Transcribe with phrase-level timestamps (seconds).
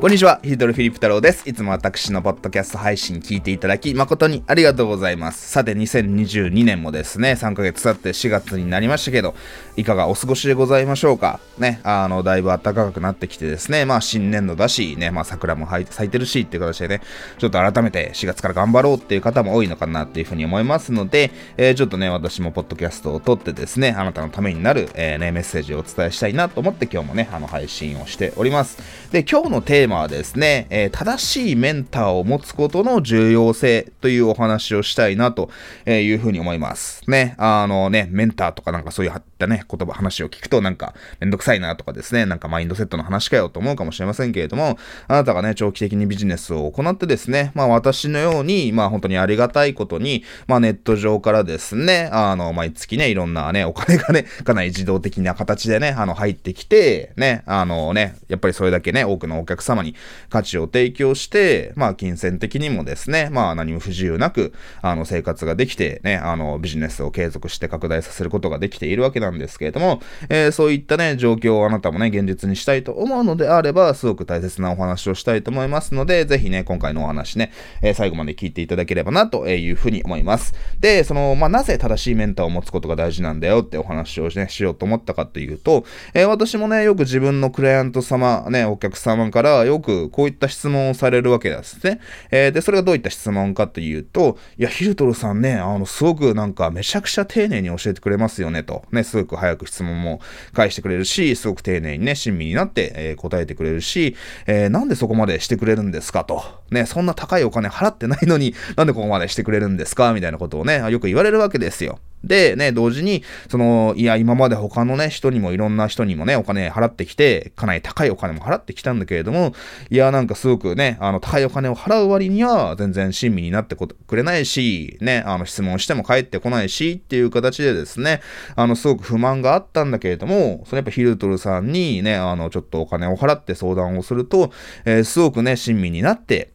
[0.00, 1.46] こんにちは、ヒードルフィリップ太郎です。
[1.46, 5.50] いつも私のポッドキャスト配信聞いていただき、誠にありがとうございます。
[5.50, 9.34] さて、2022年もですね、3ヶ月経って4月になりましたけど、
[9.76, 11.38] いかがお過ごしでございましょうか？
[11.58, 17.02] ね、あの、だいぶ暖かくなってきてですね、まあ新年度だし、ね、まあ桜も咲いてるしっていう形でね、
[17.36, 28.78] ちょっと改めて4月から頑張ろうっていう方も多いのかなっていうふうに思いますので、えー、ちょっとね、私もポッドキャストを撮ってですね、あなたのためになる、えー、ね、メッセージをお伝えしたいなと思って今日もね、あの配信をしております。
[29.12, 35.50] で、今日のテーマはですね、えー、正しいメンターを持つことの重要性というお話をしたいなと
[35.86, 37.02] いうふうに思います。
[37.08, 59.94] ね、あのね、メンターとかなんかそういうったね、言葉、話を聞くとなんかめんどくさいなとかですね、なんかマインドセットの話かよと思うかもしれませんけれども、あなたがね、長期的にビジネスを行ってですね、まあ私のように、まあ本当にありがたいことに、まあネット上からですね、あの、毎月ね、いろんなね、お金がね、かなり自動的な形でね、あの、入ってきて、ね、あのね、やっぱりそれだけね、多くのお客様に
[60.28, 64.52] 価値を提供して、まあ金銭的にもですね、まあ何も不自由なく、
[64.82, 80.54] あの、生活ができて、ね、あの、ビジネスを継続して拡大させることができているわけなんですんですけれども、えー、そういったね、状況をあなたもね、現実にしたいと思うのであれば、すごく大切なお話をしたいと思いますので、ぜひね、今回のお話ね、えー、最後まで聞いていただければな、というふうに思います。
[80.78, 92.00] で、その、まあ、なぜ正しいメンターを持つことが大事なんだよってお話をね、しようと思ったかっていうと、えー、私もね、よく自分のクライアント様、ね、お客様からよくこういった質問をされるわけですね。
[92.30, 98.84] えー、で、それがどういった質問かっていうと、いや、ヒルトルさんね、あの、すごくなんかめちゃくちゃ丁寧に教えてくれますよね、と。
[98.92, 100.20] ね、すごく早く質問も
[100.52, 106.42] 返してくれるし、すごく丁寧にね、親身になって、えー、答えてくれるし、えー、なんでそこまでしてくれるんですかと。
[106.70, 110.12] ね、そんな高いお金払ってないのに、なんでここまでしてくれるんですか？
[110.12, 111.98] みたいなことをね、よく言われるわけですよ。
[112.24, 119.54] で、ね、同時に、その、いや、今まで他のね、人にもいろんな人にもね、お金払ってきて、かなり高いお金も払ってきたんだけれども、
[119.88, 128.20] いや、なんかすごくね、あの、高いお金を払う割には、全然親身になってくれないし、ね、あの、質問しても返ってこないし、っていう形でですね、
[128.54, 134.52] あの、すごく不満があったんだけれども、それやっぱヒルトルさんにね、あの、ちょっとお金を払って相談をすると、
[134.84, 136.52] えー、すごくね、親身になって、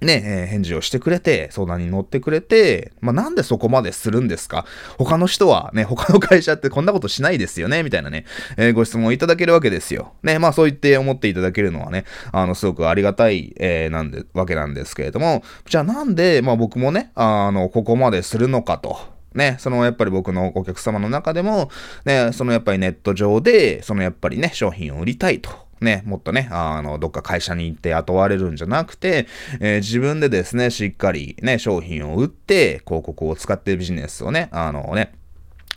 [0.00, 4.64] ね、え、返事をしてくれて、相談に乗ってくれて、まあ、なんでそこまでするんですか？
[4.96, 7.82] 他の人はね、他の会社ってこんなことしないですよね？
[7.82, 8.24] みたいなね、
[8.56, 10.12] えー、ご質問をいただけるわけですよ。
[10.22, 18.98] ね、まあそう言って思っていただけるのはね、あの、すごくありがたい、えー、なんで、わけなんですけれども、じゃあなんで、まあ僕もね、あの、ここまでするのかと。
[19.34, 21.70] ね、そのやっぱり僕のお客様の中でも、
[22.04, 25.67] ね、そのやっぱりネット上で、そのやっぱりね、商品を売りたいと。
[25.80, 29.26] ね、もっとね、あの、どっか会社に行って雇われるんじゃなくて、
[29.60, 35.14] えー、自分でですね、しっかりね、商品を売って、広告を使ってビジネスをね、あのね、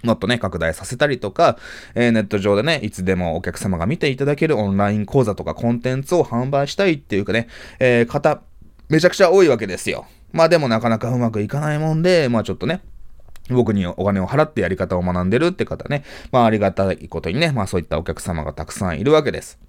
[0.04, 1.58] もっとね、拡大させたりとか、
[1.94, 7.48] えー、ネット上でね、いつでもお客様が見ていただけるオンライン講座とかコンテンツを販売したいっていうかね、
[7.80, 8.42] えー、方、
[8.90, 10.06] めちゃくちゃ多いわけですよ。
[10.32, 12.82] まあでもなかなかうまくいかないもんで、まあちょっとね、
[13.50, 19.60] 僕にお金を払ってやり方を学んでるって方ね、まあありがたいことにね、まあそういったお客様がたくさんいるわけです。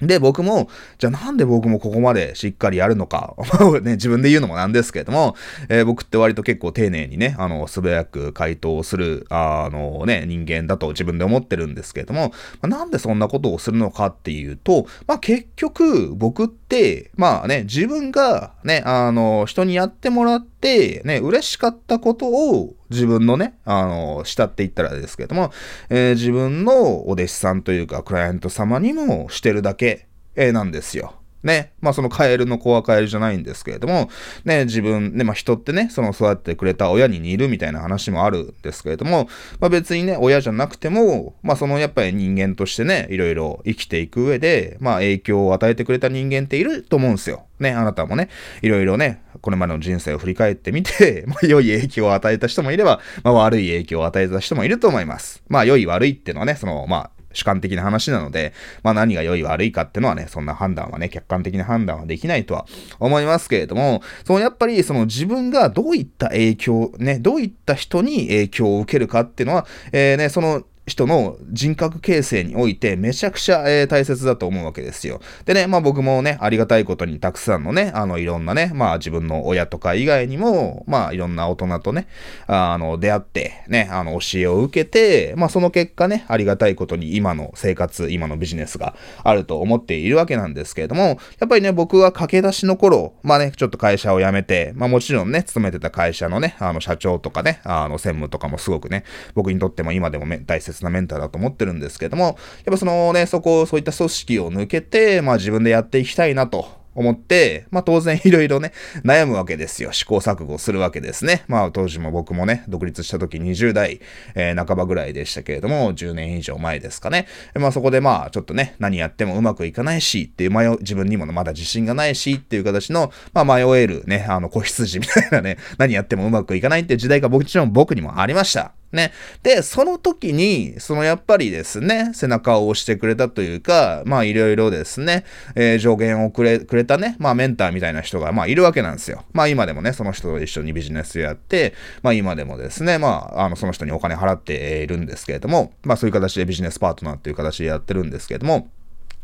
[0.00, 0.68] で、僕も、
[0.98, 3.34] じゃあなんで僕もここまでしっかりやるのか、
[3.82, 5.34] ね、自分で言うのもなんですけれども、
[5.70, 20.55] えー、僕って割と結構丁寧にね、あの、素早く回答する、あのね、人間だと自分で思ってるんですけれども、まあ、なんでそんなことをするのかっていうと、まあ結局、僕って、まあね、自分がね、あの、人にやってもらって、
[21.04, 25.52] ね、嬉しかったことを自分のね、あの、慕って言ったらですけども、
[25.88, 31.15] えー、自分のお弟子さんというか、クライアント様にもしてるだけ、えー、なんですよ。
[31.42, 34.10] ね、まあそのカエルの子はカエルじゃないんですけれども、
[34.44, 39.28] ね、自分、ね、まあ人ってね、その育ってくれた親に似るみたいな話もあるんですけれども、
[39.60, 47.46] まあ別にね、親じゃなくても、まあそのやっぱり人間としてね、いろいろ生きていく上で、まあ影響を与えてくれた人間っていると思うんですよ。
[47.60, 48.28] ね、あなたもね、
[48.62, 55.42] いろいろね、これまでの人生を振り返ってみて、 まあ良い影響を与えた人もいれば、まあ悪い影響を与えた人もいると思います。
[55.48, 58.52] まあ良い悪いっていうのはね、その、まあ主観的な話なので、
[58.82, 62.66] まあ何が良い悪いかっていうのはね、そんな判断はね、客観的な判断はできないとは
[62.98, 75.20] 思いますけれども、そのやっぱりその自分がどういった影響、ね、どういった人に影響を受けるかっていうのは、えー、ね、その人の人格形成においてめちゃくちゃ、えー、大切だと思うわけですよ。
[75.44, 82.06] でね、まあ僕もね、ありがたいことにたくさんのね、あのいろんなね、まあ自分の親とか以外にも、まあいろんな大人とね、
[82.46, 88.94] あの出会って、ね、あの教えを受けて、まあその結果ね、ありがたいことに今の生活、今のビジネスが
[89.24, 99.02] あると思っているわけなんですけれども、やっぱりね、僕は駆け出しの頃、まあね、ちょっと会社を辞めて、まあもちろんね、勤めてた会社のね、あの社長とかね、あの専務とかもすごくね、
[99.34, 102.36] 僕にとっても今でも大切なメンターだと思ってるんですけども、やっ
[102.70, 106.86] ぱそのね、そこ、そういった組織を抜けて、まあ自分でやっていきたいなと。
[106.96, 108.72] 思って、まあ当然 いろいろね、
[109.04, 109.92] 悩むわけですよ。
[109.92, 111.44] 試行錯誤するわけですね。
[111.46, 114.00] まあ当時も僕もね、独立した時20代、
[114.34, 117.26] えー、半ばぐらいでしたけれども、10年以上前ですかね。
[117.54, 128.75] まあそこでまあちょっとね、何やってもうまくいかないしっていう迷う、自分にもまだ自信がないしっていう形の、まあ迷えるね、あの子羊みたいなね、何やってもうまくいかないっていう時代がもちろん僕にもありました。
[128.92, 129.12] ね。
[129.42, 135.24] で、その時に、そのやっぱりですね、背中を押してくれたというか、まあいろいろですね、
[135.54, 139.24] えー、助言をくれ、くれたね、まあメンターみたいな人が、まあいるわけなんですよ。
[139.32, 148.68] まあ今でもね、その人と一緒にビジネスやって、まあ今でもですね、まあ、あの、その人にお金払っているんですけれども、まあそういう形でビジネスパートナーっていう形でやってるんですけれども、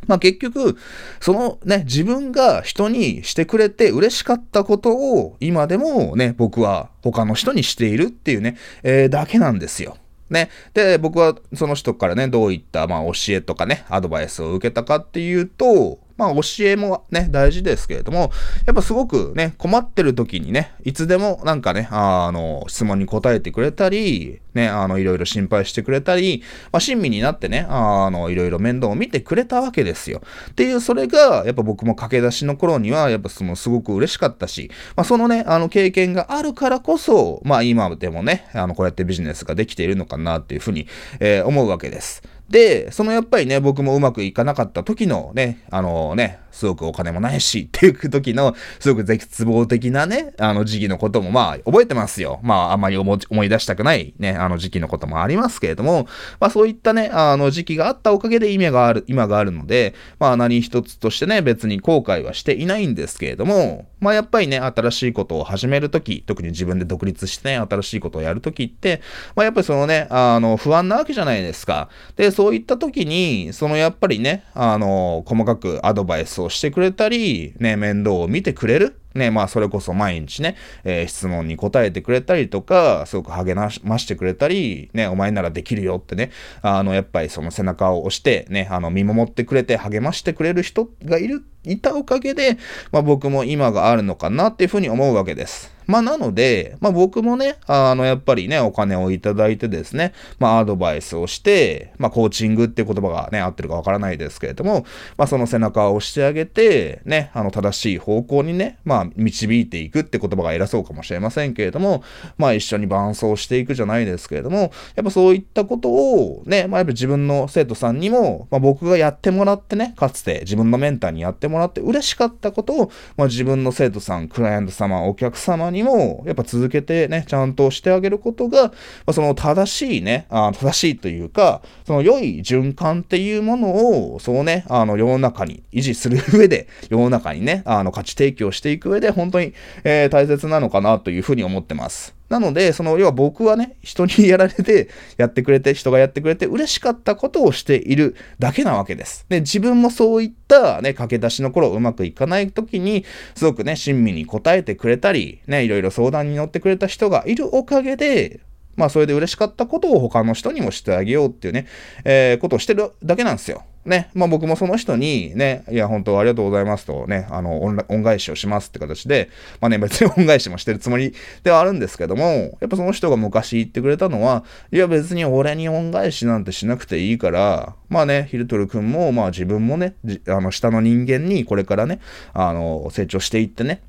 [0.06, 0.76] まあ結局、
[1.20, 9.96] そのね、自分が人にしてくれて嬉しかったことを今でもね、僕は他の人にしているっていうね、えー、だけなんですよ。
[10.32, 10.50] ね。
[10.74, 18.32] で、僕はその人からね、どういった、まあ、教えとかね、アドバイスを受けたかっていうと、まあ、教えもね、大事ですけれども、
[18.66, 30.22] やっぱすごくね、困ってる時にね、いつでもなんかね、あの、質問に答えてくれたり、ね、あの、いろいろ心配してくれたり、まあ、親身になってね、あの、いろいろ面倒を見てくれたわけですよ。
[30.50, 40.86] っていう、それが、やっぱ僕も駆け出しの頃には、やっぱその、すごく嬉しかったし、まあ、そのね、あの、経験があるからこそ、まあ、今でもね、あの、こうやってビジネスができているのかなっていうふうに、
[41.20, 42.22] えー、思うわけです。
[42.52, 52.40] で、そのやっぱりね、僕もうまくいかなかった時のね、あのね、すごくお金もないし っていう時の、すごく絶望的なね、あの時期のこともまあ覚えてますよ。
[52.42, 56.06] まああんまり思い出したくないね、あの時期のこともありますけれども、
[56.40, 69.00] まあそういったね、あの時期があったおかげで今がある、今があるので、まあ何一つとしてね、別に後悔はしていないんですけれども、まあやっぱりね、新しいことを始めるとき、特に自分で独立してね、新しいことをやるときって、
[69.36, 71.88] まあやっぱりそのね、あの不安なわけじゃないですか。
[72.16, 79.01] で、そういった時に、そのやっぱりね、あの、細かくアドバイスをしてくれたり、ね、面倒を見てくれる。
[79.14, 86.30] ね、まあそれこそ毎日ね、えー、質問に答えてくれたりとか、すごく励ましてくれたり、ね、お前ならできるよってね、
[86.62, 92.58] あの、やっぱりその背中を押して、ね、あの、見守ってくれて励ましてくれる人がいる、いたおかげで、
[92.90, 95.72] まあ僕も今があるのかなっていうふうに思うわけです。
[95.86, 104.86] まあなので、まあ僕もね、あの、やっぱりね、お金をいただいてですね、まあアドバイスをして、まあコーチングって言葉がね、合ってるかわからないですけれども、
[105.16, 112.02] まあその背中を押してあげて、ね、あの正しい方向にね、まあ導いていくって言葉が偉そうかもしれませんけれども、
[112.38, 128.72] まあ一緒に伴走していくじゃないですけれども、やっぱそういったことをね、まあやっぱ自分の生徒さんにも、まあ僕がやってもらってね、かつて自分のメンターにやってももらって嬉しかったことを、まあ自分の生徒さん、クライアント様、お客様にも、やっぱ続けてね、ちゃんとしてあげることが、ま
[129.06, 139.52] あ、その正しいね、あ正しいというか、その良い循環っていうものを、そうね、あの世の中に維持する上で、世の中にね、あの価値提供していく上で、本当に、
[139.84, 142.21] えー、大切なのかなというふうに思ってます。
[142.32, 144.88] なので、その、要は僕はね、人にやられて、
[145.18, 149.26] やってくれて、人がやってくれて、嬉しかったことをしているだけなわけです。
[149.28, 158.40] で、自分もそういったね、駆け出しの頃うまくいかない時に、すごくね、親身に答えてくれたり、ね、いろいろ相談に乗ってくれた人がいるおかげで、
[158.76, 161.66] まあ、それで嬉しかったことを他の人にもしてあげようっていうね、
[162.04, 163.64] えー、ことをしてるだけなんですよ。
[163.84, 169.28] ね、まあ僕もその人にね、いや本当ありがとうございますとね、あの、恩返しをしますって形で、
[169.60, 179.96] まあね、別に恩返しもしてるつもりではあるんですけども、やっぱその人が昔言ってくれたのは、いや別に俺に恩返しなんてしなくていいから、まあね、ヒルトル君も、まあ自分もね、
[180.28, 181.98] あの、下の人間にこれからね、
[182.34, 183.82] あの、成長していってね、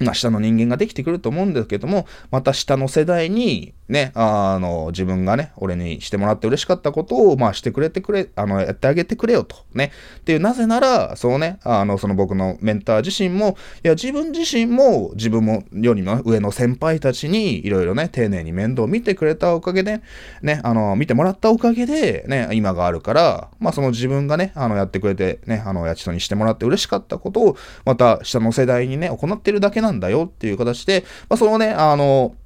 [0.00, 9.90] まあ、下の人間ができてくると思うんですけども、また下の世代に、ね、あの、自分がね、俺にしてもらって嬉しかったことを、まあ、してくれてくれ、あの、やってあげてくれよと、ね。
[10.20, 20.02] っていう、なぜなら、そうね、あの、その僕のメンター自身も、いや、自分自身も、自分も、よりも上の先輩たちに、いろいろね、丁寧に面倒を見てくれたおかげで、
[20.40, 32.36] ね、あの、見てもらったおかげで、ね、今があるから、まあ、その自分がね、あの、やってくれて、ね、あの、やちとにしてもらって嬉しかったことを、また、下の世代にね、行ってるだけなんだよっていう形で、まあ、そのね、あの、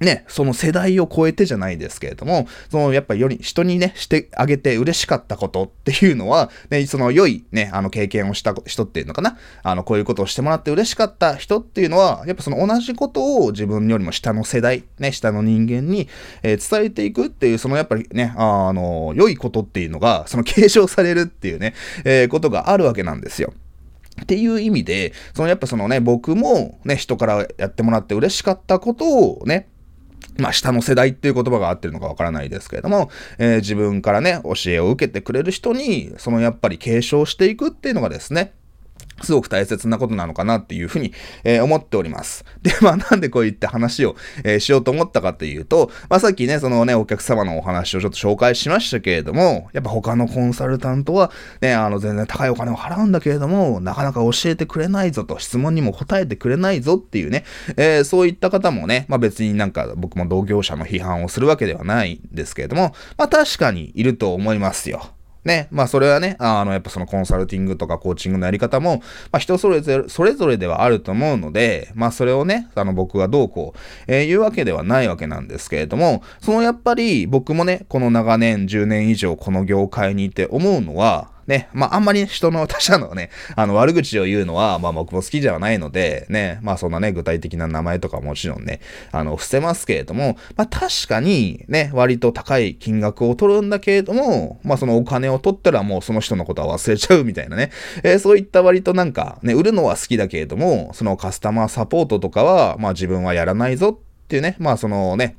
[0.00, 16.08] ね、その世代を超えてじゃないですけれども、そのやっぱりより人にね、してあげて嬉しかったことっていうのは、ね、その良いね、あの経験をした人っていうのかな、あの、こういうことをしてもらって嬉しかった人っていうのは、やっぱその同じことを自分よりも下の世代、ね、下の人間に、
[16.42, 23.52] えー、伝えていくっていう、そのやっぱりね、あの、良いことっていうのが、その継承されるっていうね、えー、ことがあるわけなんですよ。
[24.22, 29.68] っていう意味で、そのやっぱそのね、僕もね、人からやってもらって嬉しかったことをね、
[30.38, 38.52] まあ、下の世代っていう言葉が合ってるのかわからないですけれども、えー、自分からね、教えを受けてくれる人に、そのやっぱり継承していくっていうのがですね、
[39.22, 41.12] すごく大切なことなのかなっていうふうに、
[41.44, 42.44] えー、思っております。
[42.62, 57.44] で、まあなんでこういった話を、えー、しようと思ったかっていうと、まあさっきね、そのね、お客様のお話をちょっと紹介しましたけれども、やっぱ他のコンサルタントは、ね、あの全然高いお金を払うんだけれども、なかなか教えてくれないぞと、質問にも答えてくれないぞっていうね、
[57.76, 65.14] えー、そういった方もね、まあ別になんか僕も同業者の批判をするわけではないんですけれども、まあ確かにいると思いますよ。
[65.44, 65.68] ね。
[65.70, 88.80] まあそれはね、あの、やっぱそのコンサルティングとかコーチングのやり方も、まあ人それぞれ、それぞれではあると思うので、まあそれをね、あの僕がどうこう、えー、言うわけではないわけなんですけれども、そのやっぱり僕もね、この長年、10年以上この業界にいて思うのは、ね、まあ、あんまり人の 他者のね、あの、悪口を言うのは、まあ、僕も好きではないので、ね、まあ、そんなね、具体的な名前とかもちろんね、
[89.10, 97.70] あの、伏せますけれども、まあ、確かに、ね、割と高い金額を取るんだけれども、まあ、そのお金を取ったらもうその人のことは忘れちゃうみたいなね、
[98.04, 105.36] えー、そういった割となんか、ね、売るのは好きだけれども、そのカスタマーサポートとかは、まあ、自分はやらないぞっていうね、まあ、そのね、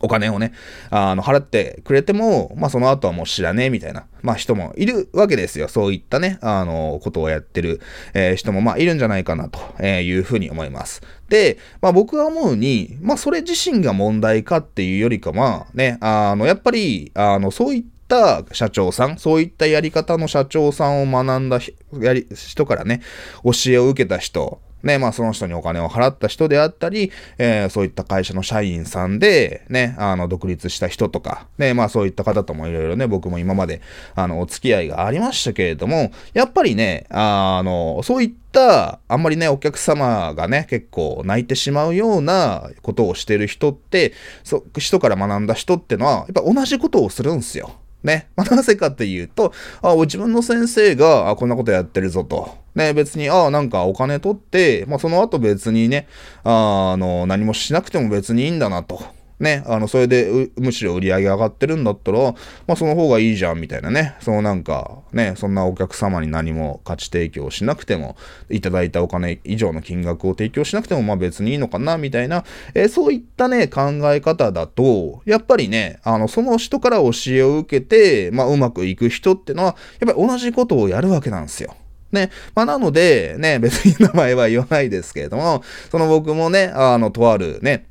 [0.00, 0.52] お金をね、
[0.90, 5.68] あの、払ってくれても、まあその後はもう知らねえみたいな、まあ人もいるわけですよ。
[5.68, 7.80] そういったね、あの、ことをやってる、
[8.12, 11.02] えー、人もまあいるんじゃないかなというふうに思います。
[11.28, 21.58] で、まあ僕は思うに、まあそれ自身が問題かっていうよりかは、ね、あの、やっぱり、あの、そういった社長さん、そういったやり方の社長さんを学んだ
[22.00, 23.00] やり人からね、
[23.42, 33.80] 教えを受けた人、ね、まあその人にお金を払った人であったり、えー、そういった会社の社員さんで、ね、あの、独立した人とか、ね、まあそういった方ともいろいろね、僕も今まで、
[34.14, 44.12] あの、お付き合いがありましたけれども、やっぱりね、あの、そういった、あんまりね、お客様がね、結構泣いてしまうようなことをしてる人って、
[44.44, 47.72] そ、人から学んだ人ってのは、やっぱ同じことをするんですよ。
[48.02, 48.28] ね。
[48.36, 52.54] まあ、なぜかっていうと、あ、自分の先生が、あ、こんなことやってるぞと。
[52.74, 56.08] ね、別に、あ、なんかお金取って、まあ、その後別にね、
[56.44, 59.15] あの、何もしなくても別にいいんだなと。
[59.38, 62.34] ね、あの、それで、むしろ売り上げ上がってるんだったら、ま
[62.68, 64.16] あ、その方がいいじゃん、みたいなね。
[64.20, 68.16] そのなんか、ね、そんなお客様に何も価値提供しなくても、
[68.48, 81.74] いただいたお金以上の金額を提供しなくても、まあ別にいいのかな、みたいな、えー、そういったね、考え方だと、やっぱりね、あの、その人から教えを受けて、まあ、うまくいく人ってのは、やっぱり同じことをやるわけなんですよ。
[82.10, 82.30] ね。
[82.54, 87.86] まあ、なので、ね、別に名前は言わないですけれども、その僕もね、あの、とあるね、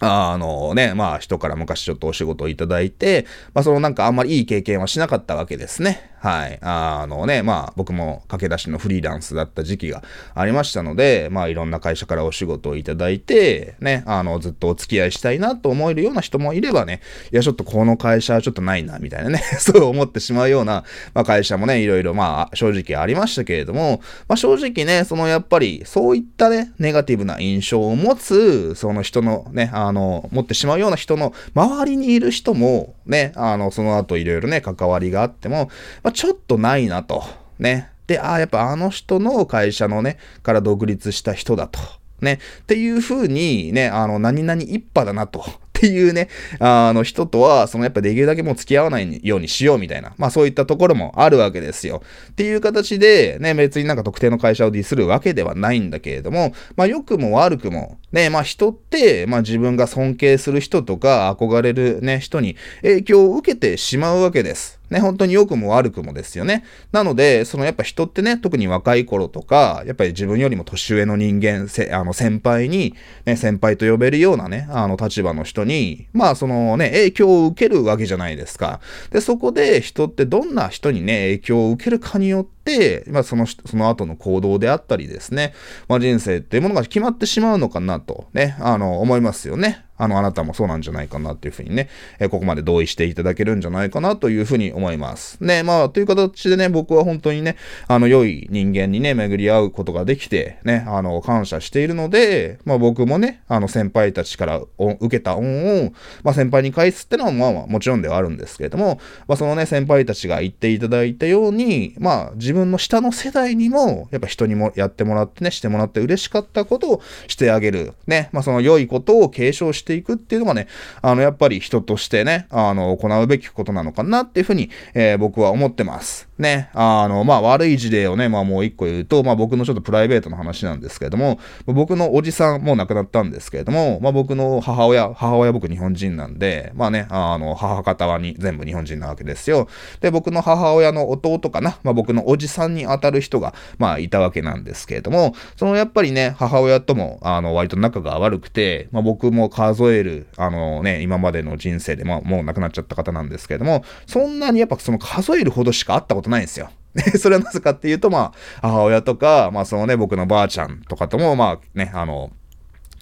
[0.00, 6.10] あのね、まあ人から昔ちょっとお仕事をいただいて、まあそのなんかあんまりいい経験はしなかったわけですね。
[6.20, 6.58] はい。
[6.60, 10.02] あのね、まあ僕も駆け出しのフリーランスだった時期が
[10.34, 17.00] ありましたので、まあいろんな会社からお仕事をいただいて、ね、あのずっとお付き合いしたいなと思えるような人もいればね、
[17.32, 35.70] いやちょっとこの会社はちょっとないな、みたいなね、 そう思ってしまうような、まあ会社もね、いろいろまあ正直ありましたけれども、まあ正直ね、そのやっぱりそういったね、ネガティブな印象を持つ、その人のね、あの、持ってしまうような人の周りにいる人も、ね、あの、その後いろいろね、関わりがあっても、
[36.02, 37.24] まあ、ちょっとないなと。
[37.58, 37.90] ね。
[38.06, 41.78] で、ああ、やっぱあの人の会社のね、から独立した人だと。
[42.20, 42.38] ね。
[42.62, 45.44] っていう風にね、あの、何々一派だなと。
[45.80, 52.02] っていうね、あの人とは、そのやっぱできるだけもう付き合わないようにしようみたいな、まあそういったところもあるわけですよ。
[52.32, 64.79] っていう形で、ね、別になんか特定の会社をディスるわけではないんだけれども、まあ良くも悪くも、ね、まあ人って、まあ自分が尊敬する人とか憧れるね、人に影響を受けてしまうわけです。
[64.90, 66.64] ね、本当に良くも悪くもですよね。
[66.92, 72.94] なので、そのやっぱ人ってね、特に若い頃とか、やっぱり自分よりも年上の人間、せあの先輩に、
[73.24, 78.80] ね、先輩と呼べるようなね、あの立場の人に、まあそのね、影響を受けるわけじゃないですか。
[79.10, 82.59] で、そこで人ってどんな人にね、影響を受けるかによって、
[83.08, 85.54] まあその、その後の行動であったりですね、
[85.88, 89.84] まあ人生っていうものが決まってしまうのかなと、ね、あの、思いますよね。
[90.00, 95.36] あの、あなたもそうなんじゃないかなっていうふうにね、えー、ここまで同意していただけるんじゃないかなというふうに思います。
[95.44, 108.98] ね、まあ、という形でね、僕は本当にね、あの、良い人間にね、巡り合うことができて、ね、あの、感謝しているので、まあ僕もね、あの、先輩たちから受けた恩を、まあ先輩に返すってのは、まあ、まあ、もちろんではあるんですけれども、
[109.28, 117.94] まあそのね、先輩たちが言っていただいたように、まあ自分の下の世代にも、やっぱ人にもやってもらってね、してもらって嬉しかったことをしてあげる。
[118.08, 120.66] ね、まあその良いことを継承していくっていうのがね、
[121.00, 126.28] あの、やっぱり人としてね、あの、行うべきことなのかなっていうふうに、えー、僕は思ってます。
[126.40, 139.68] ね、あの、まあ悪い事例をね、まあもう一個言うと、まあ僕のちょっとプライベートの話なんですけれども、僕のおじさんもう亡くなったんですけれども、まあ僕の母親、母親僕日本人なんで、まあね、あの、母方はに全部日本人なわけですよ。
[140.00, 156.70] で、僕の母親の弟かな、まあ僕のおじじさんに当たる人が、まあいたわけなんですけれども、そのやっぱりね、母親とも、あの、割と仲が悪くて、まあ僕も数える、あのね、今までの人生で、まあもう亡くなっちゃった方なんですけれども、そんなにやっぱその数えるほどしか会ったことないんですよ。
[157.18, 158.32] それはなぜかっていうと、ま
[158.62, 162.30] あ、母親とか、まあそのね、僕のばあちゃんとかとも、まあね、あの、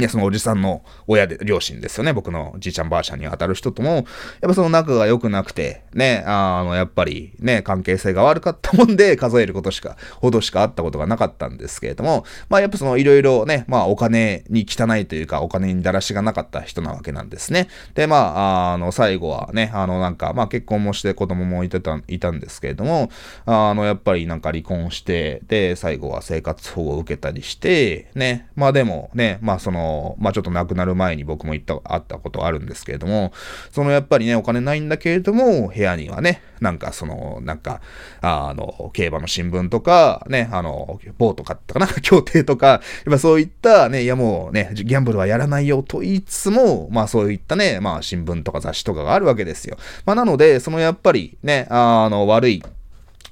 [0.01, 2.13] いや、そのおじさんの親で、両親ですよね。
[2.13, 4.05] 僕のじいちゃんばあちゃんに当たる人とも、やっ
[4.43, 17.67] ぱその仲が良くなくて、ね、あの、やっぱりね、関係性が悪かったもんで数えることしか、ほどしかあったことがなかったんですけれども、まあやっぱそのいろいろね、まあお金に汚いというか、お金にだらしがなかった人なわけなんですね。
[17.95, 23.11] で、まあ、あの、最後はね、あのなんか、まあ結婚もして子供もいてた、いたんですけれども、
[23.47, 29.88] あの、やっぱりなんか離婚して、で、最後は生活保護を受けたりして、ね、まあでもね、まあその、
[30.19, 33.33] まあちょっと亡くなる前に僕も言った、あったことあるんですけれども、
[33.73, 37.81] そのやっぱりね、お金ないんだけれども、部屋にはね、なんかその、なんか、
[38.21, 42.81] あの、競馬の新聞とか、ね、あの、ボート買ったかな 協定とか、やっ
[43.11, 49.77] ぱそういったね、いやもうね、ギャンブルはやらないよと言いつつも、まあそういったね、まあ新聞とか雑誌とかがあるわけですよ。
[50.05, 52.63] まあなので、そのやっぱりね、あの、悪い、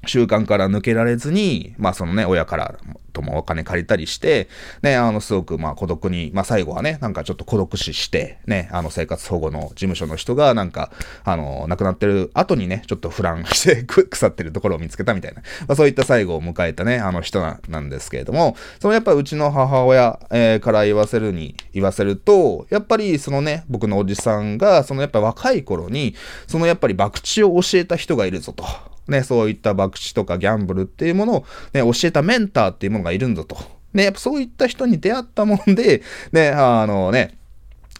[0.05, 2.75] 習慣から抜けられずに、まあそのね、親から
[3.17, 4.47] ともお金借りたりして、
[4.83, 10.91] ね、あの、すごくまあ孤独に、まあ最後はね、なんかちょっと孤独死して、ね、あの生活保護の事務所の人がなんか、
[11.23, 28.96] あの、亡くなってる後にね、ちょっとフランして 腐ってるところを見つけたみたいな、まあそういった最後を迎えたね、あの人なんですけれども、そのやっぱうちの母親、えー、から言わせるに、言わせると、やっぱりそのね、僕のおじさんが、そのやっぱ若い頃に、そのやっぱり博打を教えた人がいるぞと。
[29.07, 33.57] ね、そういった博打とかギャンブルっていうものを、ね、教えたメンターっていうものがいるんだと。
[33.93, 37.37] ね、やっぱそういった人に出会ったもんで、 ね、あのね、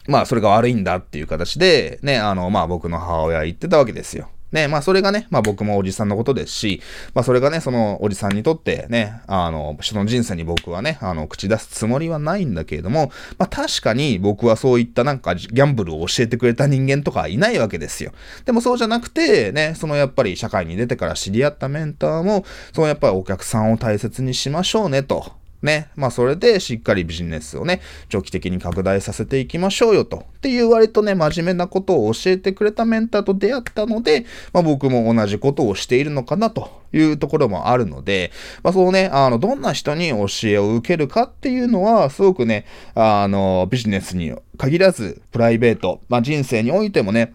[0.08, 4.30] まあそれが悪いんだっていう形で、ね、あの、まあ僕の母親言ってたわけですよ。
[4.51, 6.81] ね、まあそれがね、まあ僕もおじさんのことですし、
[7.13, 18.12] まあそれがね、そのおじさんにとってね、あの、人の人生に僕はね、あの、口出すつもりはないんだけれども、まあ確かに僕はそういったなんかギャンブルを教えてくれた人間とかいないわけですよ。
[18.45, 25.46] でもそうじゃなくて、ね、そのやっぱり社会に出てから知り合ったメンターも、そのやっぱりお客さんを大切にしましょうねと。
[25.62, 25.89] ね。
[25.96, 30.26] まあ、それでしっかりビジネスをね、長期的に拡大させていきましょうよと。
[30.38, 38.32] っていう割とね、真面目なことを教えてくれたメンターと出会ったので、まあ、僕も同じことをしているのかなというところもあるので、
[38.63, 47.34] まあ、そうね、あの、どんな人に教えを受けるかっていうのは、すごくね、あの、ビジネスに限らず、プライベート、まあ、人生においてもね、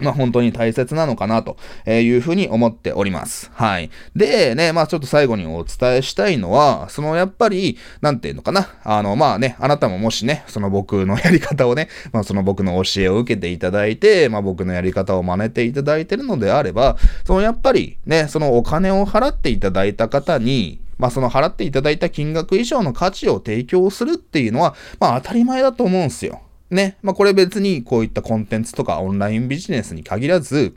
[0.00, 3.50] まあ本当に大切なのかなというふうに思っております。
[3.54, 3.90] はい。
[4.14, 8.68] で、ね、まあちょっと最後にお伝えしたいのは、そのやっぱり、なんていうのかな。
[8.84, 26.40] あの、まあね、あなたももしね、その僕のやり方をね、 まあその僕の教えを受けていただいて、まあ僕のやり方を真似ていただいてるのであれば、そのやっぱりね、そのお金を払っていただいた方に、まあその払っていただいた金額以上の価値を提供するっていうのは、まあ当たり前だと思うんですよ。
[26.70, 30.76] ね、まあこれ別にこういったコンテンツとかオンラインビジネスに限らず、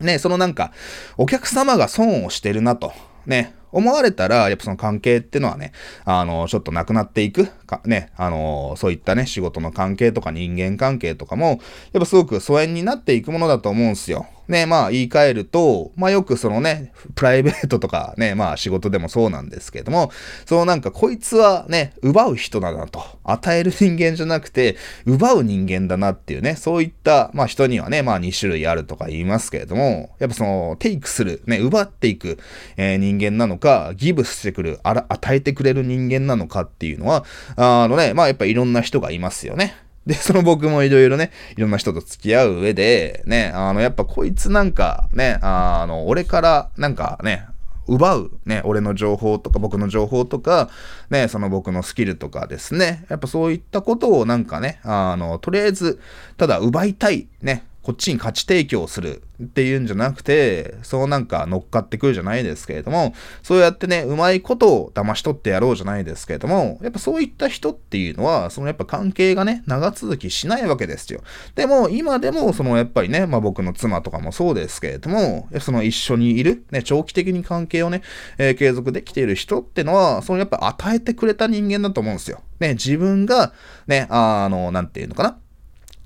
[0.00, 0.72] ね、そのなんか、
[1.16, 2.92] お客様が損をしてるなと、
[3.26, 5.72] ね、思われたら、やっぱその関係ってのはね、
[6.04, 11.58] あの、ちょっとなくなっていく、かね、あの、そういったね、仕事の関係とか人間関係とかも、やっ
[12.00, 14.26] ぱすごく疎遠になっていくものだと思うんすよ。
[14.48, 20.10] ね、まあ言い換えると、まあよくそのね、プライベートとかね、まあ仕事でもそうなんですけども、
[20.46, 23.02] そのなんかこいつはね、奪う人だなと。
[23.24, 32.38] 与える人間じゃなくて、奪う人間だなっていうね、そういった、まあ人にはね、まあ2種類あるとか言いますけれども、やっぱその、テイクする、ね、奪っていく、
[32.76, 37.24] えー、人間なのか、ギブしてくる、あら、与えてくれる人間なのかっていうのは、
[37.56, 39.74] あのね、まあやっぱいろんな人がいますよね。
[40.08, 47.44] で、その僕もいろいろね、いろんな人と付き合う上で、ね、あの、やっぱこいつなんかね、あの、俺からなんかね、
[47.86, 50.70] 奪う、ね、俺の情報とか僕の情報とか、
[51.10, 56.00] ね、その僕のスキルとかですね、やっぱそういったことをなんかね、あの、とりあえず、
[56.38, 71.22] ただ奪いたい、ね、こっちに価値提供するっていうんじゃなくて、そうなんか乗っかってくるじゃないですけれども、そうやってね、うまいことを騙し取ってやろうじゃないですけれども、やっぱそういった人っていうのは、そのやっぱ関係がね、長続きしないわけですよ。
[71.54, 78.02] でも、今でも、そのやっぱりね、まあ僕の妻とかもそうですけれども、その一緒にいる、ね、長期的に関係をね、
[78.36, 82.42] えー、継続できている人ってのは、そのやっぱ与えてくれた人間だと思うんですよ。
[82.60, 83.54] ね、自分が、
[83.86, 85.38] ね、あの、なんていうのかな。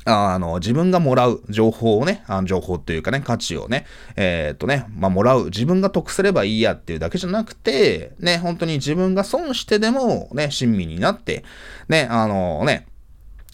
[0.05, 3.87] あの、自分がもらう情報をね、あの情報っていうかね、価値をね、
[4.17, 11.45] えー、っとね、まあ、もらう、自分が得すればいいやっていうだけじゃなくて、ね、本当に自分が損してでも、ね、親身になって、
[11.89, 12.87] ね、あのね、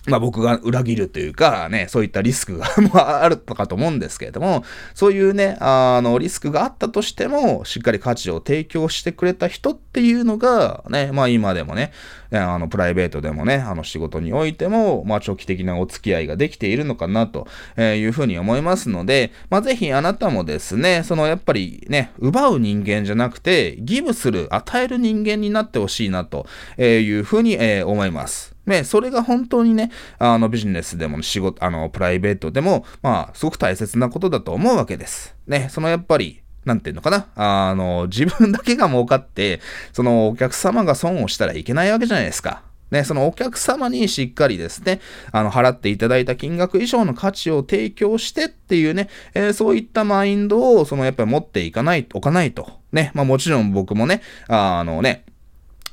[0.09, 2.67] まあ僕が裏切るというかね、そういったリスクが
[3.23, 11.93] あるのかと思うんですけれども、そういうね、あの、リスクがあったとしても、しっかり価値を提供してくれた人っていうのが、ね、まあ今でもね、
[12.31, 17.47] あの、プライベートでもね、あの仕事においても、まあ長期的なお付き合いができているのかなと
[17.79, 26.47] いうふうに思いますので、まあぜひあなたもですね、そのやっぱりね、奪う人間じゃなくて、ギブする、与える人間になってほしいなと
[26.79, 28.58] いうふうに思います。
[28.69, 35.35] ね、それが本当にね、あのビジネスでも仕事、あの、プライベートでも、まあ、すごく大切なことだと思うわけです。
[35.47, 39.61] ね、そのやっぱり、なんていうのかなあの、自分だけが儲かって、
[39.95, 42.63] そのお客様が損をしたらいけないわけじゃないですか。
[42.91, 45.01] ね、そのお客様にしっかりですね、
[45.33, 52.71] あの、払っていただいた金額以上の価値を提供してっていうね、えー、そういったマインドを、そのやっぱり持っていかない、おかないと。
[52.93, 55.25] ね、まあもちろん僕もね、あのね、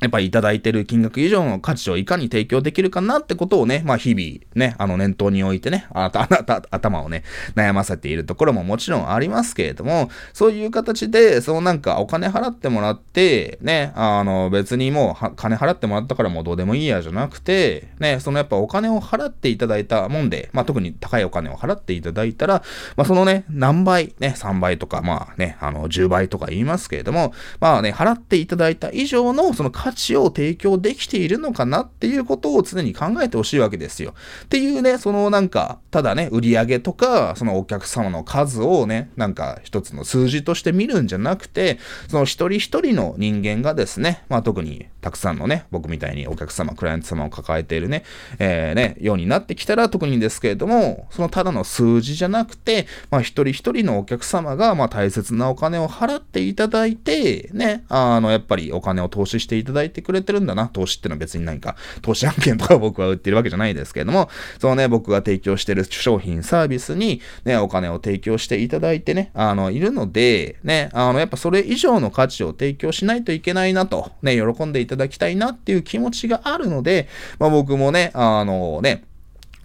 [0.01, 7.23] やっぱりいただいてる金額以上の価値をいかに提供できるかなってことをね、まあ日々ね、あの念頭に置いてね、あなた、あ なた頭をね、
[7.55, 22.63] 悩ませているところももちろんありますけれども、そういう形で、そのなんかお金払ってもらって、ね、あの別にもう金払ってもらったからもうどうでもいいやじゃなくて、ね、そのやっぱお金を払っていただいたもんで、まあ特に高いお金を払っていただいたら、
[22.97, 34.15] まあそのね、何倍、ね、3倍とか、まあね、あの10倍とか言いますけれども、まあね、払っていただいた以上のその価価値を提供できているのかなっていうことを常に考えてほしいわけですよ。
[34.45, 48.05] っていうね、そのなんか、ただね、売り上げとか、そのお客様の数をね、なんか一つの数字として見るんじゃなくて、その一人一人の人間がですね、まあ特にたくさんのね、僕みたいにお客様、クライアント様を抱えているね、
[48.39, 60.67] えー、ね、ようになってきたら特にですけれども、そのただの数字じゃなくて、まあ一人一人のお客様が、まあ大切なお金を払っていただいて、ね、あの、やっぱりお金を投資していただいてくれてるんだな。
[60.67, 77.07] 投資ってのは別に何か、投資案件とか僕は売ってるわけじゃないですけれども、そのね、僕が提供してる商品、サービスに、ね、お金を提供していただいてね、あの、いるので、ね、あの、やっぱそれ以上の価値を提供しないといけないなと、ね、喜んでいただきたいなっていう気持ちがあるので、
[77.39, 79.03] まあ僕もね、あのね、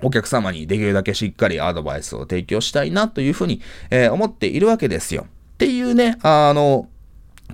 [0.03, 5.27] お客様にできるだけしっかりアドバイスを提供したいなというふうに、えー、思っているわけですよ。
[5.55, 6.89] っていうね、あの、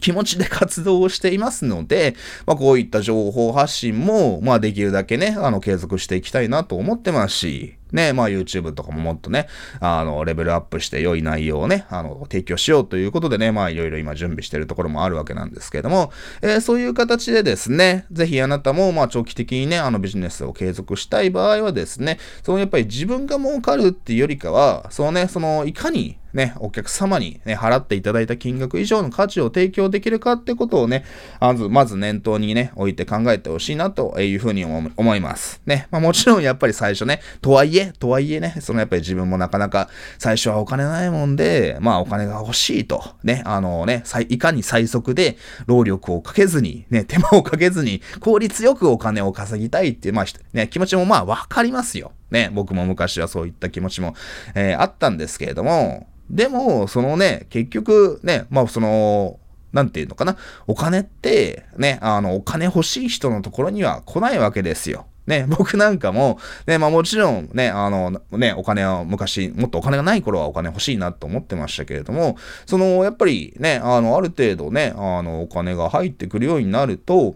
[0.01, 9.49] 気持ちで活動をしていますので、まあ、こういった情報発信も、まあ、できるだけね、あの、継続していきたいなと思ってますし、ね、まあ YouTube とかももっとね、
[9.81, 31.05] あの、レベルアップして良い内容をね、あの、提供しようということでね、まあいろいろ今準備してるところもあるわけなんですけども、えー、そういう形でですね、ぜひあなたも、まあ長期的にね、あのビジネスを継続したい場合はですね、そのやっぱり自分が儲かるっていうよりかは、そのね、そのいかにね、お客様にね、払っていただいた金額以上の価値を提供できるかってことをね、
[31.41, 35.63] まず、まず念頭にね、置いて考えてほしいなというふうに思います。
[35.65, 52.13] ね、まあもちろんやっぱり最初ね、とはいえ、とはいえね、そのやっぱり自分もなかなか最初はお金ないもんで、まあお金が欲しいと、ね、あのね、いかに最速で労力をかけずに、ね、手間をかけずに効率よくお金を稼ぎたいっていう、まあね、気持ちもまあわかりますよ。
[52.31, 54.15] ね、僕も昔はそういった気持ちも、
[54.55, 59.39] えー、あったんですけれども、でも、そのね、結局ね、まあその、
[59.73, 60.37] なんていうのかな。
[60.67, 65.07] お金って、ね、あの、お金欲しい人のところには来ないわけですよ。
[65.27, 77.35] ね、 僕なんかも、ね、まあもちろんね、あの、ね、お金は昔、もっとお金がない頃はお金欲しいなと思ってましたけれども、その、やっぱりね、あの、ある程度ね、あの、お金が入ってくるようになると、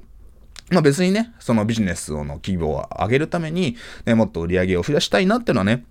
[0.70, 5.84] まあ別にね、そのビジネスの規模を上げるために、ね、もっと売り上げを増やしたいなっていうのはね、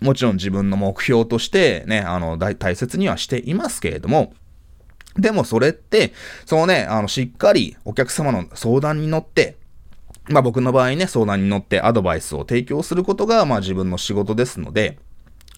[0.00, 4.32] もちろん自分の目標としてね、あの、大切にはしていますけれども、
[5.16, 6.12] でもそれって、
[6.46, 9.56] そのね、あの、しっかりお客様の相談に乗って、
[10.28, 14.98] まあ僕の場合ね、相談に乗ってアドバイスを提供することが、まあ自分の仕事ですので、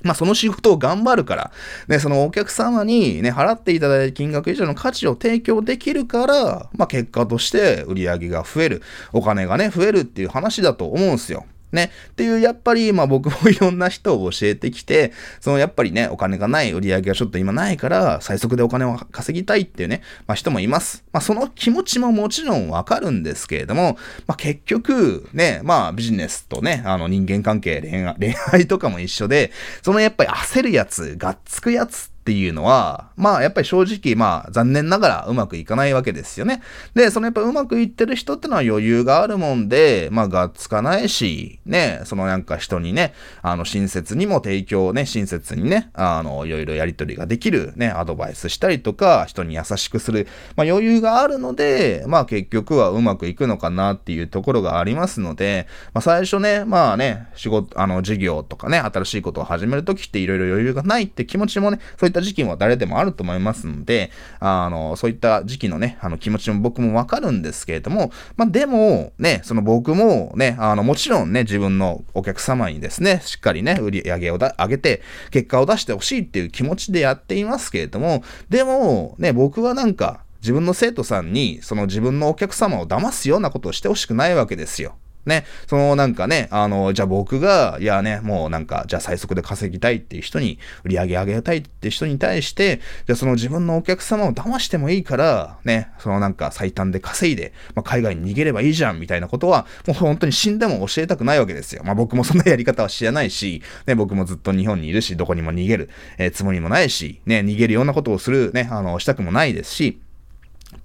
[0.06, 1.50] まあその仕事を頑張るから、
[1.88, 11.44] ね、そのお客様にね、払っていただいた金額以上の価値を提供できるから、まあ結果として売り上げが増える、お金がね、増えるっていう話だと思うんですよ。
[11.72, 11.90] ね。
[12.10, 21.04] っていう、やっぱり、まあ僕もいろんな人を教えてきて、そのやっぱりね、お金がない、売り上げがちょっと今ないから、最速でお金を稼ぎたいっていうね、まあ人もいます。
[21.12, 29.52] まあその気持ちももちろんわかるんですけれども、まあ結局、ね、まあビジネスとね、あの人間関係、恋愛、恋愛とかも一緒で、
[29.82, 36.60] そのやっぱり焦るやつ、がっつくやつってっていうのは、まあやっぱり正直まあ残念ながらうまくいかないわけですよね。
[36.92, 84.94] で、そのやっぱうまくいってる人ってのは余裕があるもんで、まあがっつかないし、ね、そのなんか人にね、あの親切にも提供ね、親切にね、あのいろいろやりとりができるね、アドバイスしたりとか、人に優しくする、まあ余裕があるので、まあ結局はうまくいくのかなっていうところがありますので、まあ最初ね、まあね、仕事、あの事業とかね、新しいことを始めるときっていろいろ余裕がないって気持ちもね、そういったた時期も誰でもあると思いますので、あの、そういった時期のね、あの気持ちも僕もわかるんですけれども、まあ、でも、ね、その僕もね、あの、もちろんね、自分のお客様にですね、しっかりね、売り上げを上げて、結果を出してほしいっていう気持ちでやっていますけれども、でも、ね、僕はなんか、自分の生徒さんに、その自分のお客様を騙すようなことをしてほしくないわけですよ。
[85.26, 101.82] ね、そのなんかね、あの、じゃあ僕が、いやね、もうなんか、じゃあ最速で稼ぎたいっていう人に、売り上げ上げたいって人に対して、じゃあその自分のお客様を騙してもいいから、ね、そのなんか最短で稼いで、まあ、海外に逃げればいいじゃんみたいなことは、もう本当に死んでも教えたくないわけですよ。
[101.84, 110.00] まあ僕もそんなやり方は知らないし、ね、僕もずっと日本にいるし、どこにも逃げる、えー、つもりもないし、ね、逃げるようなことをする、ね、あの、したくもないですし、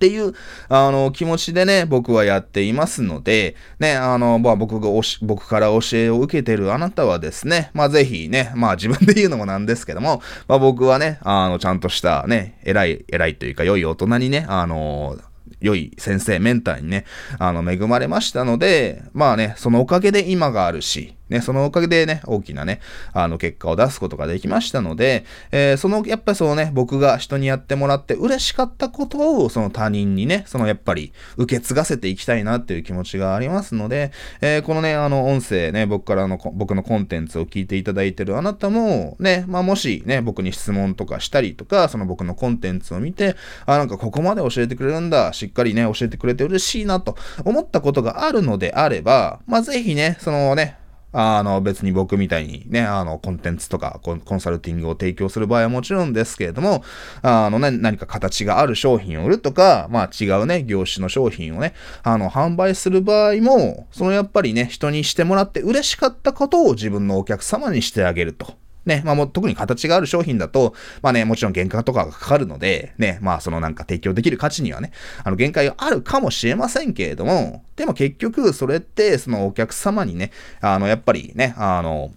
[0.01, 0.33] っていう、
[0.67, 15.19] あの、気持ちでね、僕はやっていますので、ね、あの、まあ、僕がおし、僕から教えを受けてるあなたはですね、まあ、ぜひね、まあ、自分で言うのもなんですけども、まあ、僕はね、あの、ちゃんとしたね、偉い、偉いというか、良い大人にね、あの、
[15.59, 17.05] 良い先生、メンターにね、
[17.37, 22.81] あの、恵まれましたので、まあね、そのおかげで今があるし、ね、そのおかげでね、大きなね、
[23.13, 47.15] あの、結果を出すことができましたので、えー、その、やっぱりそのね、僕が人にやってもらって嬉しかったことを、その他人にね、そのやっぱり受け継がせていきたいなっていう気持ちがありますので、えー、このね、あの、音声ね、僕からの、僕のコンテンツを聞いていただいてるあなたも、ね、まあ、もしね、僕に質問とかしたりとか、その僕のコンテンツを見て、あ、なんかここまで教えてくれるんだ、しっかりね、教えてくれて嬉しいなと
[47.45, 50.80] 思ったことがあるのであれば、まあ、ぜひね、そのね、
[51.13, 56.83] あの、別に僕みたいにね、あの、コンテンツとかコンサルティングを提供する場合はもちろんですけれども、
[57.21, 68.53] あのね、何か形がある商品を売るとか、まあ違うね、業種の商品をね、あの、販売する場合も、そのやっぱりね、人にしてもらって嬉しかったことを自分のお客様にしてあげると。
[68.85, 74.91] ね、まあもう特に形がある商品だと、まあね、もちろん原価とかがかかるので、ね、まあそのなんか提供できる価値にはね、
[75.23, 82.11] あの限界があるかもしれませんけれども、でも結局それってそのお客様にね、あのやっぱりね、あの、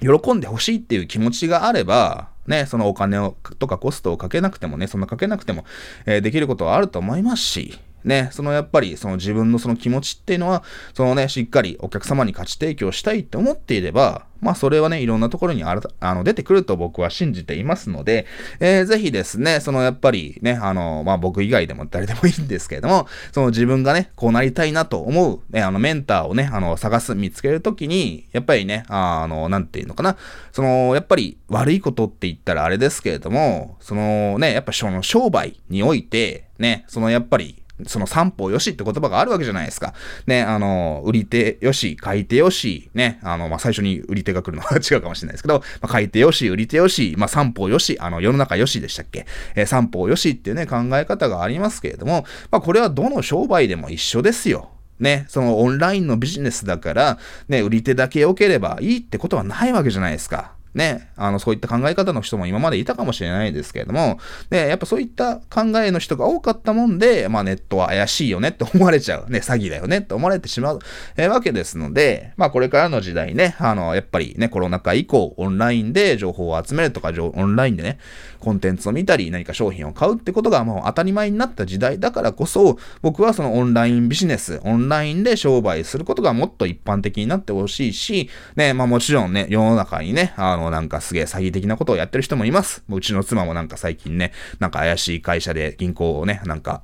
[0.00, 5.64] 喜んでほしいっていう気持ちがあれば、ね、そのお金をとかコストをかけなくてもね、そんなかけなくても、
[6.06, 10.62] えー、できることはあると思いますし、ね、そのやっぱりその自分のその気持ちっていうのは、
[10.94, 18.26] そのね、しっかりお客様に価値提供したいって思っていれば、まあそれはね、いろんなところにあるあの出てくると僕は信じていますので、
[18.60, 30.16] えー、ぜひですね、そのやっぱりね、あの、まあ僕以外でも誰でもいいんですけれども、その自分がね、こうなりたいなと思う、ね、あのメンターをね、あの探す、見つけるときに、やっぱりね、あの、なんていうのかな、
[30.52, 39.94] その、やっぱり悪いことって言ったらあれですけれども、そのね、やっぱその商売において、ね、そのやっぱりその三方よしって言葉があるわけじゃないですか。
[40.26, 49.26] ね、あの、売り手よし、買い手よし、ね、あの、まあ、最初に売り手が来るのは違うかもしれないですけど、まあ、買い手よし、売り手よし、まあ、三方よし、あの、世の中よしでしたっけ？
[49.54, 54.70] えー、三方よしっていうね、考え方がありますけれども、まあ、これはどの商売でも一緒ですよ。
[54.98, 60.57] ね、そのオンラインのビジネスだから、ね、売り手だけ良ければいいってことはないわけじゃないですか。
[60.78, 69.28] ね、あの、そういった考え方の人も今までいたかもしれないですけれども、で、やっぱそういった考えの人が多かったもんで、まあネットは怪しいよねって思われちゃう。
[69.28, 70.78] ね、詐欺だよねって思われてしまう、
[71.16, 77.98] えー、わけですので、まあこれからの時代ね、あの、やっぱりね、コロナ禍以降、オンラインで情報を集めるとか、オンラインでね、
[78.38, 92.84] コンテンツを見たり、何か商品を買うってことがもう当たり前になった時代だからこそ、僕はそのオンラインビジネス、オンラインで商売することがもっと一般的になってほしいし、ね、まあもちろんね、世の中にね、あの、なんかすげえ詐欺的なことをやってる人もいます。
[92.88, 96.82] うちの妻もなんか最近ね、なんか怪しい会社で銀行をね、なんか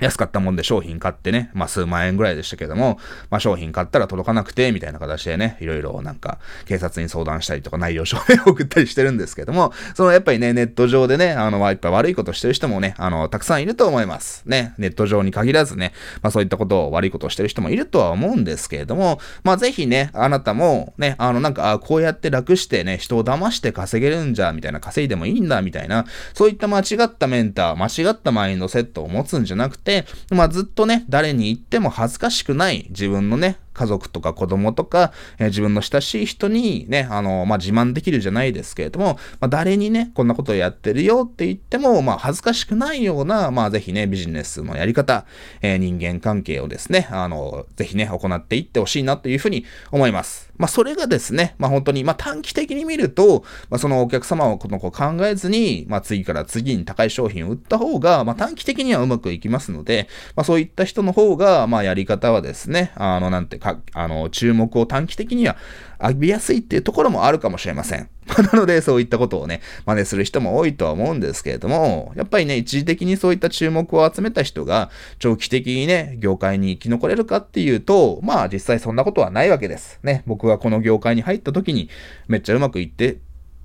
[0.00, 2.98] 安かったもんで商品買ってね、まあ数万円ぐらいでしたけども、
[3.30, 14.42] まあ商品買ったら届かなくて、みたいな形でね、いろいろなんか警察に相談したりとか内容証明を送ったりしてるんですけども、そのやっぱりね、ネット上でね、あの、やっぱ悪いことしてる人もね、あの、たくさんいると思います。
[14.46, 29.89] ね、ネット上に限らずね、まあそういったことを悪いことをしてる人もいるとは思うんですけれども、まあぜひね、あなたもね、あのなんか、あこうやって楽してね、人を騙して稼げるんじゃ、みたいな、稼いでもいいんだ、みたいな、そういった間違ったメンター、間違ったマインドセットを持つんじゃなくて、
[30.30, 45.24] まあずっとね、誰に言っても恥ずかしくない自分のね、家族とか子供とか、えー、自分の親しい人にね、あの、まあ、自慢できるじゃないですけれども、まあ、誰にね、こんなことをやってるよって言っても、まあ、恥ずかしくないような、まあ、ぜひね、ビジネスのやり方、
[45.62, 50.50] えー、人間関係をですね、あの、ぜひね、行っていってほしいなというふうに思います。
[50.60, 65.56] まあ、それがですね、まあ、本当に、まあ、短期的に見ると、まあ、そのお客様をこの子考えずに、まあ、次から次に高い商品を売った方が、まあ、短期的にはうまくいきますので、まあ、そういった人の方が、まあ、やり方はですね、あの、なんてか、あの、注目を短期的には
[66.00, 68.08] 浴びやすいっていうところもあるかもしれません。
[68.52, 79.98] なので、そういったことをね、真似する人も多いとは思うんですけれども、やっぱりね、一時的にそういった注目を集めた人が、長期的にね、業界に生き残れるかっていうと、まあ実際そんなことはないわけです。
[80.02, 81.88] ね、僕がこの業界に入った時に、
[82.28, 83.18] めっちゃうまくいって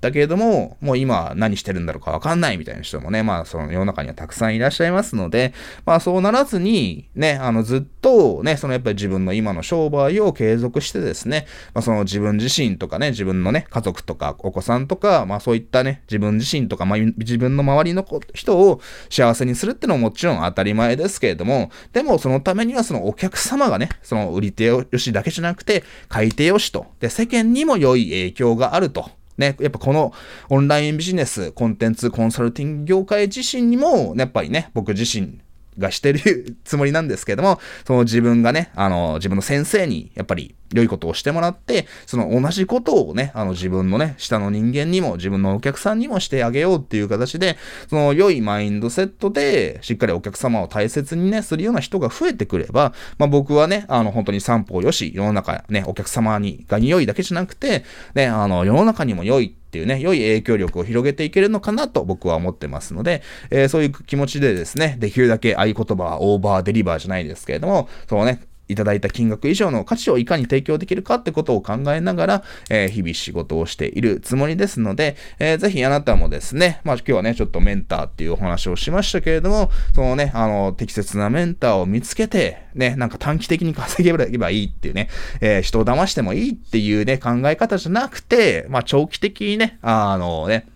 [0.06, 5.52] だけれども、もう今何してるんだろうかわかんないみたいな人もね、まあその世の中にはたくさんいらっしゃいますので、
[5.84, 29.10] まあそうならずに、ね、あのずっとね、そのやっぱり自分の今の商売を継続してですね、まあその自分自身とかね、自分のね、家族とかお子さんとか、まあそういったね、自分自身とか、まあ自分の周りの人を幸せにするってのももちろん当たり前ですけれども、でもそのためにはそのお客様がね、その売り手よしだけじゃなくて、買い手よしと、で、世間にも良い影響があると。
[29.38, 30.12] ね、やっぱこの
[30.48, 35.40] オンラインビジネス、コンテンツ、コンサルティング業界自身にも、ねやっぱりね、僕自身
[35.78, 47.56] がしてるつもりなんですけども、その自分がね、あの、自分の先生に、やっぱり良いことをしてもらって、その同じことをね、あの自分のね、下の人間にも、自分のお客さんにもしてあげようっていう形で、
[47.88, 57.84] その良いマインドセットで、しっかりお客様を大切にね、するような人が増えてくれば、まあ僕はね、あの本当に散歩よし、世の中ね、お客様にが良いだけじゃなくて、
[58.14, 85.08] ね、あの世の中にも良いっていうね、良い影響力を広げていけるのかなと僕は思ってますので、えー、そういう気持ちでですね、できるだけ合言葉はオーバーデリバーじゃないですけれども、そのね、いただいた金額以上の価値をいかに提供できるかってことを考えながら、えー、日々仕事をしているつもりですので、えー、ぜひあなたもですね、まあ今日はね、ちょっとメンターっていうお話をしましたけれども、そのね、あの、適切なメンターを見つけて、ね、なんか短期的に稼げればいいっていうね、
[85.40, 90.66] えー、人を騙してもいいっていうね、考え方じゃなくて、まあ長期的にね、あのね、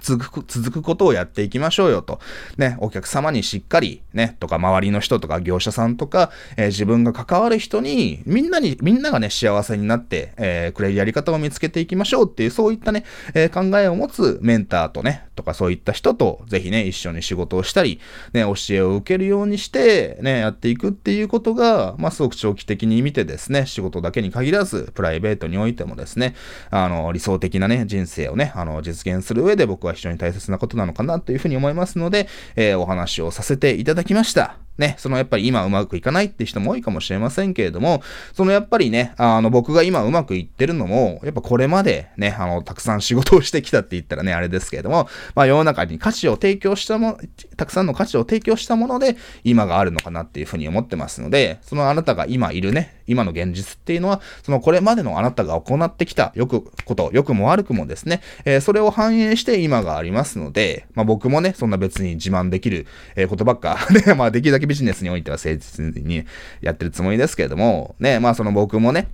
[0.00, 2.20] 続く、続くことをやっていきましょうよと。
[2.56, 18.00] ね、お客様にしっかり、ね、とか、周りの人とか、業者さんとか、えー、自分が関わる人に、みんなに、みんながね、幸せになって、えー、くれるやり方を見つけていきましょうっていう、そういったね、えー、考えを持つメンターとね、とかそういった人と、ぜひね、一緒に仕事をしたり、
[18.32, 26.34] ね、教えを受けるようにして、ね、やっていくっていうことが、まあ、すごく長期的に見てですね、仕事だけに限らず、プライベートにおいてもですね、
[26.70, 34.56] あの、理想的なね、人生をね、あの、実現する上で僕はが非常に大切なことなのかなというふうに思いますので、えー、お話をさせていただきました。
[34.80, 47.18] ね、そのやっぱり今うまくいかないって人も多いかもしれませんけれども、そのやっぱりね、あの僕が今うまくいってるのも、やっぱこれまでね、あの、たくさん仕事をしてきたって言ったらね、あれですけれども、まあ世の中に価値を提供したも、
[47.58, 66.24] たくさんの価値を提供したもので、今があるのかなっていうふうに思ってますので、そのあなたが今いるね、今の現実っていうのは、そのこれまでのあなたが行ってきたよくこと、良くも悪くもですね、えー、それを反映して今がありますので、まあ僕もね、そんな別に自慢できる、えー、ことばっか、 ね、まあできるだけビジネスにおいては誠実に
[66.60, 69.08] やってるつもりですけれども、ね、まあその僕もね、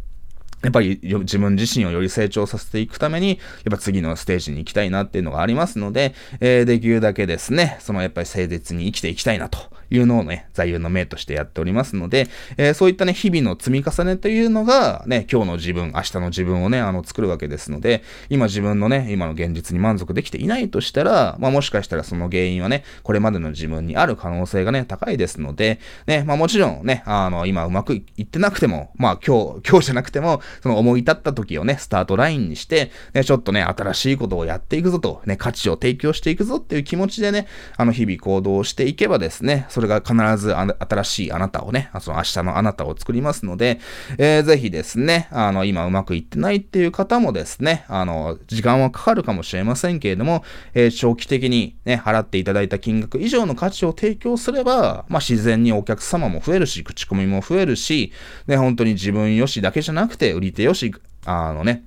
[0.63, 3.39] やっぱり自分自身をより成長させていくために、やっ
[3.71, 9.59] ぱ次のステージに行きたいなっていうのがありますので、えー、できるだけですね、そのやっぱり誠実に生きていきたいなと
[9.91, 37.47] いうのをね、座右の銘としてやっておりますので、えー、そういったね、日々の積み重ねというのが、ね、今日の自分、明日の自分をね、あの、作るわけですので、今自分のね、今の現実に満足できていないとしたら、まあもしかしたらその原因はね、これまでの自分にある可能性がね、高いですので、ね、まあもちろんね、あの、今うまくいってなくても、まあ今日、今日じゃなくても、その思い立った時をね、スタートラインにして、ね、ちょっとね、新しいことをやっていくぞと、ね、価値を提供していくぞっていう気持ちでね、
[37.77, 43.79] あの、日々行動していけばですね、それが必ず新しいあなたをね、その明日のあなたを作りますので、
[44.17, 58.15] えー、ぜひですね、あの、今うまくいってないっていう方もですね、あの、時間はかかるかもしれませんけれども、えー、長期的にね、払っていただいた金額以上の価値を提供すれば、まあ、自然にお客様も増えるし、口コミも増えるし、
[58.47, 60.91] ね、本当に自分よしだけじゃなくて、売り手よし、
[61.27, 61.85] あのね、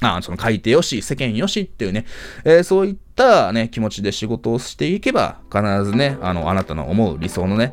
[0.00, 2.06] あその書いてよし、世間よしっていうね、
[2.44, 7.72] えー、そういったね、気持ちで仕事をしていけば、必ずね、あの、あなたの思う理想のね、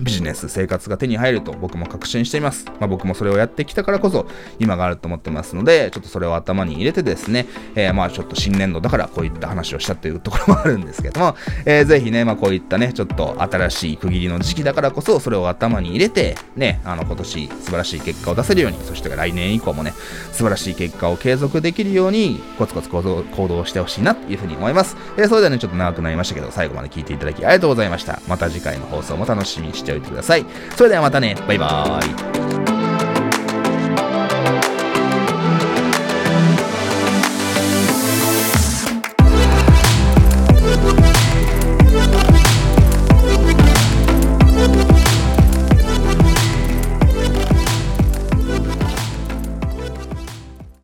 [0.00, 2.64] ビジネス、生活が手に入ると僕も確信しています。
[2.80, 4.26] まあ、僕もそれをやってきたからこそ
[4.58, 19.92] 今があると思ってますので、ちょっとそれを頭に入れてですね、えー、まあちょっと新年度だからこういった話をしたというところもあるんですけども、えー、ぜひね、まあこういったね、ちょっと新しい区切りの時期だからこそそれを頭に入れて、ね、あの今年素晴らしい結果を出せるように、そして来年以降もね、
[20.32, 24.96] 素晴らしい結果を継続できるようにコツコツ行動行動してほしいなというふうに思います。
[25.16, 28.20] えー、それではね、ちょっと長くなりましたけど、最後まで聞いていただきありがとうございました。
[28.28, 30.46] また次回の放送も楽しみにしてておいてください。
[30.76, 31.36] それではまたね。
[31.46, 32.79] バイバーイ。